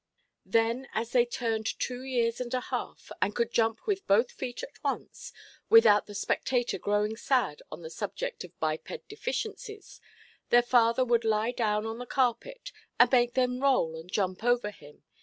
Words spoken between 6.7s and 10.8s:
growing sad on the subject of biped deficiencies, their